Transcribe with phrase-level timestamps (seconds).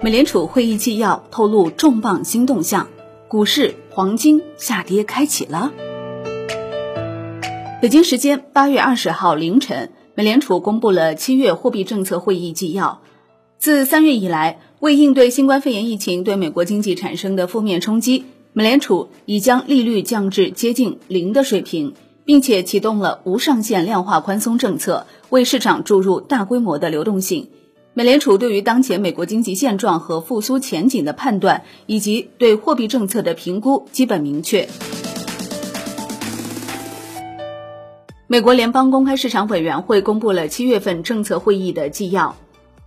[0.00, 2.86] 美联储会议纪要透露重磅新动向，
[3.26, 5.72] 股市、黄金下跌开启了。
[7.82, 13.00] 北京时间八月二十号凌晨，美联储公布了七月货币政策会议纪要。
[13.58, 21.94] 自三月以来，为应对新冠肺炎疫情对美国经济产生的负面冲击，美联储已将利率降至接近零的水平，
[22.24, 27.48] 并且启动了无上限量化宽松政策，为市场注入大规模的流动性。
[27.98, 34.68] 美联储对于当前美国经济现状和复苏前景的判断，以及对货币政策的评估基本明确。
[38.28, 42.36] 美国联邦公开市场委员会公布了七月份政策会议的纪要，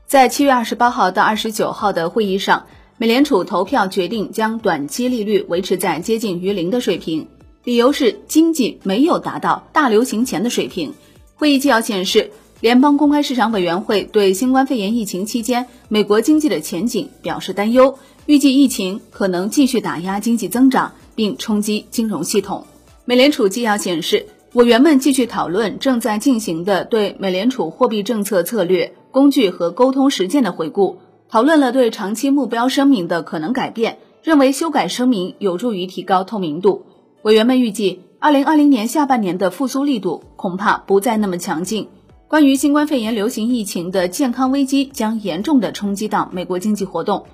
[0.08, 2.66] 在七月二十八号到二十九号的会议上，
[2.98, 7.28] 美联储投票决定将短期利率维持在接近于零的水平，
[7.66, 10.94] 理由是经济没有达到大流行前的水平。
[11.36, 12.32] 会议纪要显示。
[12.62, 17.98] 联邦公开市场委员会对新冠肺炎疫情期间美国经济的前景表示担忧，
[18.28, 22.68] 预计疫情可能继续打压经济增长，并冲击金融系统。
[23.04, 31.00] 美联储纪要显示，委员们继续讨论正在进行的对美联储货币政策策略、工具和沟通实践的回顾，
[31.30, 36.86] 讨论了对长期目标声明的可能改变，认为修改声明有助于提高透明度。
[37.24, 41.88] 委员们预计，二零二零年下半年的复苏力度恐怕不再那么强劲。
[42.32, 47.26] 关于新冠肺炎流行疫情的健康危机将严重的冲击到美国经济活动，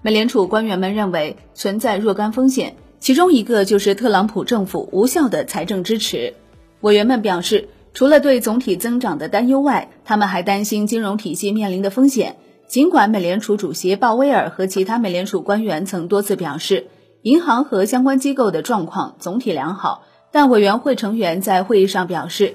[0.00, 6.32] 美联储官员们认为存在若干风险，其中一个就是特朗普政府无效的财政支持。
[6.80, 12.36] 委员们表示，除了对总体增长的担忧外，他们还担心金融体系面临的风险。
[12.66, 16.86] 尽管美联储主席鲍威尔和其他美联储官员曾多次表示，
[17.20, 22.54] 银行和相关机构的状况总体良好，但委员会成员在会议上表示。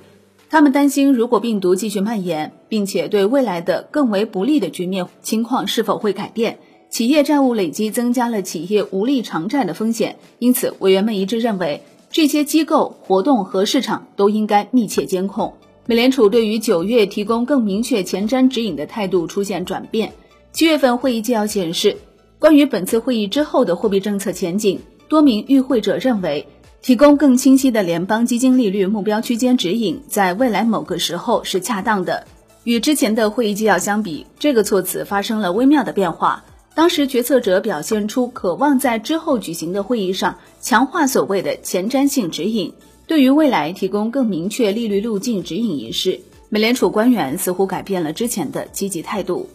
[0.52, 10.18] 他们担心，如果病毒继续蔓延，并且对未来的更为不利的局面情况是否会改变，企业债务累积增加了企业无力偿债的风险。
[10.40, 15.54] 因此，委员们一致认为，这些机构活动和市场都应该密切监控。
[15.86, 20.12] 美联储对于九月提供更明确前瞻指引的态度出现转变。
[20.52, 21.96] 七月份会议纪要显示，
[22.40, 26.46] 关于本次会议之后的货币政策前景，多名与会者认为。
[26.82, 32.26] 提供更清晰的联邦基金利率目标区间指引，在未来某个时候是恰当的。
[32.64, 36.44] 与之前的会议纪要相比，这个措辞发生了微妙的变化。
[36.74, 42.74] 当时决策者表现出渴望在之后举行的会议上强化所谓的前瞻性指引，
[43.06, 49.48] 对于未来提供更明确利率路径指引一事，美联储官员似乎改变了之前的积极态度。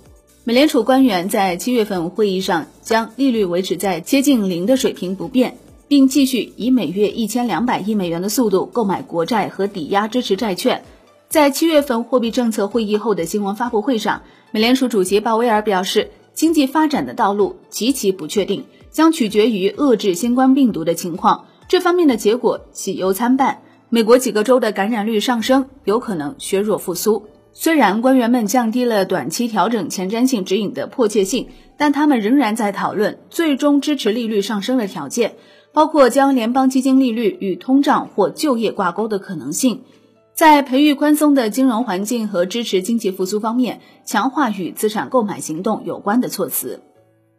[0.44, 5.56] 美联储官员在七月份会议上将利率维持在接近零的水平不变。
[5.88, 10.84] 并继续以每月一千两百亿美元的速度购买国债和抵押支持债券。
[11.28, 21.46] 在七月份货币政策会议后的新闻发布会上，美联储主席鲍威尔表示，经济发展的道路极其不确定，将取决于遏制新冠病毒的情况。
[21.68, 23.58] 这方面的结果喜忧参半。
[23.88, 27.26] 美国几个州的感染率上升，有可能削弱复苏。
[27.52, 35.34] 虽然官员们降低了短期调整前瞻性指引的迫切性，但他们仍然在讨论最终支持利率上升的条件。
[35.76, 39.82] 包括将联邦基金利率与通胀或就业挂钩的可能性，
[40.32, 46.80] 在培育宽松的金融环境和支持经济复苏方面，强化与资产购买行动有关的措辞。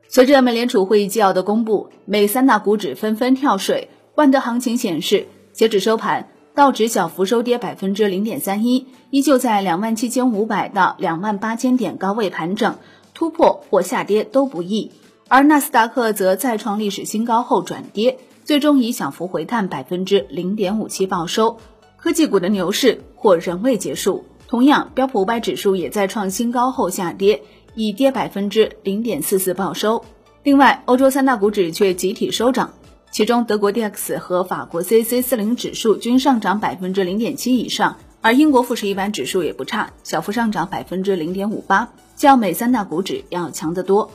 [0.07, 3.89] 随着美联储会议纪要的公布，美三大股指纷纷跳水。
[4.13, 12.75] 万德行情显示，截止收盘，道指小幅收跌百分之零点三一，依旧在两万七千五百到两万八千点高位盘整，
[13.15, 14.91] 突破或下跌都不易。
[15.29, 18.17] 而纳斯达克则再创历史新高后转跌。
[18.47, 21.57] 最终以小幅回探百分之零点五七报收，
[21.97, 24.23] 科技股的牛市或仍未结束。
[24.47, 27.41] 同样，标普五百指数也在创新高后下跌，
[27.75, 30.01] 以跌百分之零点四四报收。
[30.43, 32.71] 另外，欧洲三大股指却集体收涨，
[33.11, 44.09] 其中德国 D X 和法国 C C 四零指数均上涨百分之零点七以上，而英国富时一百指数也不差，小幅上涨百分之零点五八，较美三大股指要强得多。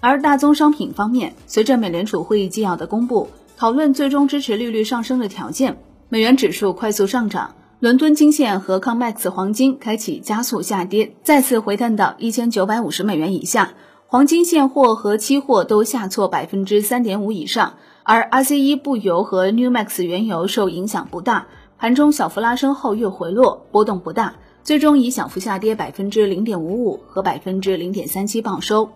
[0.00, 3.30] 而大宗商品方面，随着美联储会议纪要的公布。
[3.58, 5.78] 讨论最终支持利率上升的条件，
[6.08, 13.72] 美元指数快速上涨，伦敦金线和 COMEX 黄金开启加速下跌，再次回探到一千九百五十美元以下，
[14.06, 17.74] 黄金现货和期货都下挫百分之三点五以上，
[18.04, 28.88] 而 RCE 布油和 Newmax 原油受影响不大，盘中小幅拉升后又回落，波动不大，最终以小幅下跌百分之零点五五和百分之零点三七报收。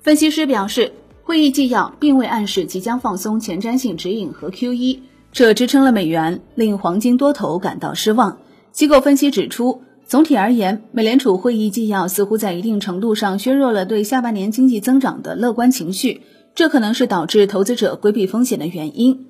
[0.00, 0.92] 分析师表示。
[1.28, 8.38] 会议纪要并未暗示即将放松前瞻性指引和 QE，这支撑了美元，令黄金多头感到失望。
[8.72, 16.22] 机构分析指出，总体而言，美联储会议纪要似乎在一定程度上削弱了对下半年经济增长的乐观情绪，
[16.54, 19.26] 这可能是导致投资者规避风险的原因。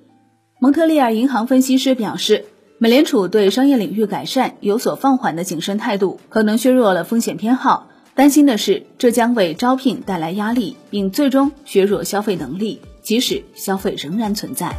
[0.61, 2.45] 蒙特利尔银行分析师表示，
[2.79, 7.89] 美联储对商业领域改善有所放缓的谨慎态度，可能削弱了风险偏好。
[8.19, 14.75] 担心的是，这将为招聘带来压力，并最终削弱消费能力，即使消费仍然存在。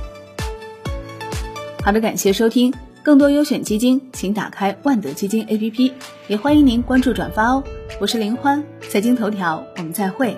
[1.81, 2.73] 好的，感谢收听。
[3.01, 5.93] 更多优选基金，请打开万德基金 APP，
[6.27, 7.63] 也欢迎您关注转发哦。
[8.01, 10.35] 我是林欢，财经头条，我们再会。